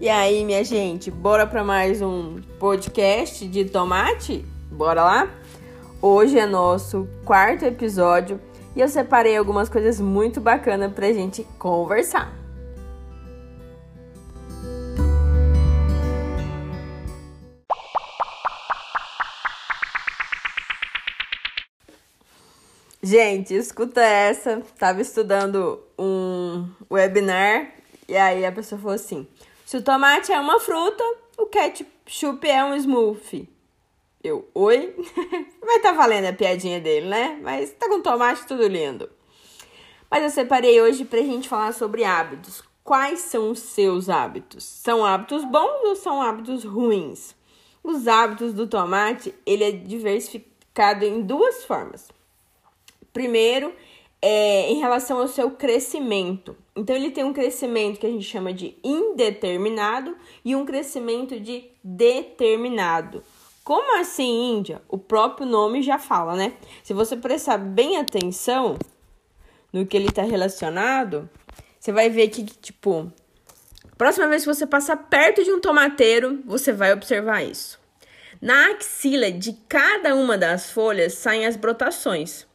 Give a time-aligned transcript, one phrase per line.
[0.00, 4.42] E aí, minha gente, bora para mais um podcast de tomate?
[4.72, 5.30] Bora lá?
[6.00, 8.40] Hoje é nosso quarto episódio
[8.74, 12.34] e eu separei algumas coisas muito bacanas pra gente conversar.
[23.02, 24.62] Gente, escuta essa.
[24.78, 27.70] Tava estudando um webinar
[28.08, 29.28] e aí a pessoa falou assim:
[29.70, 31.04] se o tomate é uma fruta,
[31.38, 33.48] o ketchup é um smoothie.
[34.20, 34.96] Eu, oi?
[35.64, 37.38] Vai estar tá valendo a piadinha dele, né?
[37.40, 39.08] Mas tá com tomate tudo lindo.
[40.10, 42.64] Mas eu separei hoje pra gente falar sobre hábitos.
[42.82, 44.64] Quais são os seus hábitos?
[44.64, 47.36] São hábitos bons ou são hábitos ruins?
[47.80, 52.08] Os hábitos do tomate, ele é diversificado em duas formas.
[53.12, 53.72] Primeiro,
[54.22, 56.56] é, em relação ao seu crescimento.
[56.76, 61.70] Então, ele tem um crescimento que a gente chama de indeterminado e um crescimento de
[61.82, 63.22] determinado.
[63.64, 64.82] Como assim, Índia?
[64.88, 66.54] O próprio nome já fala, né?
[66.82, 68.78] Se você prestar bem atenção
[69.72, 71.28] no que ele está relacionado,
[71.78, 73.10] você vai ver que, tipo,
[73.96, 77.78] próxima vez que você passar perto de um tomateiro, você vai observar isso.
[78.40, 82.49] Na axila de cada uma das folhas saem as brotações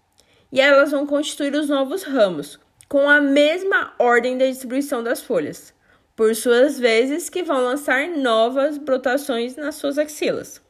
[0.56, 5.74] e elas vão constituir os novos ramos, com a mesma ordem da distribuição das folhas,
[6.16, 10.62] por suas vezes que vão lançar novas brotações nas suas axilas.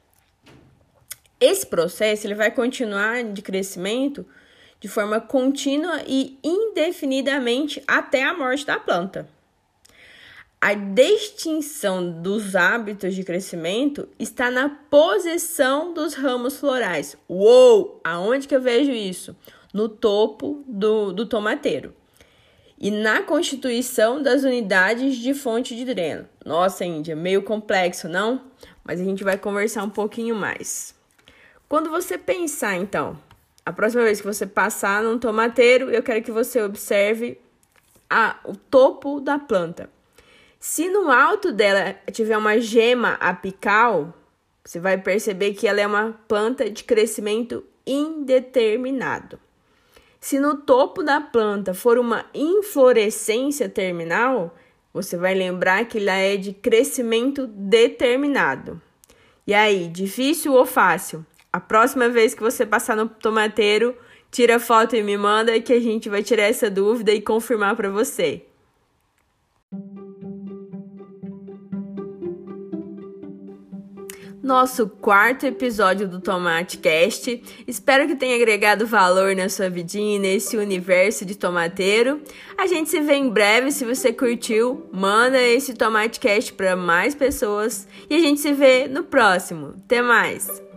[1.39, 4.25] Esse processo ele vai continuar de crescimento
[4.80, 9.30] de forma contínua e indefinidamente até a morte da planta.
[10.59, 17.16] A distinção dos hábitos de crescimento está na posição dos ramos florais.
[17.30, 18.02] Uou!
[18.03, 19.36] Aonde que eu vejo isso?
[19.76, 21.94] No topo do, do tomateiro
[22.80, 26.30] e na constituição das unidades de fonte de dreno.
[26.45, 28.42] Nossa, Índia, meio complexo, não?
[28.86, 30.96] Mas a gente vai conversar um pouquinho mais.
[31.68, 33.19] Quando você pensar, então,
[33.66, 37.38] a próxima vez que você passar num tomateiro, eu quero que você observe
[38.09, 39.90] a, o topo da planta.
[40.57, 44.13] Se no alto dela tiver uma gema apical,
[44.63, 49.38] você vai perceber que ela é uma planta de crescimento indeterminado.
[50.25, 54.56] Se no topo da planta for uma inflorescência terminal,
[54.91, 58.81] você vai lembrar que ela é de crescimento determinado.
[59.46, 61.24] E aí, difícil ou fácil?
[61.53, 63.96] A próxima vez que você passar no tomateiro,
[64.31, 67.92] tira foto e me manda que a gente vai tirar essa dúvida e confirmar para
[67.92, 68.47] você.
[74.45, 77.41] Nosso quarto episódio do Tomate Cast.
[77.67, 82.22] Espero que tenha agregado valor na sua vidinha e nesse universo de tomateiro.
[82.56, 83.72] A gente se vê em breve.
[83.72, 88.88] Se você curtiu, manda esse Tomate Cast para mais pessoas e a gente se vê
[88.88, 89.73] no próximo.
[89.83, 90.75] Até mais!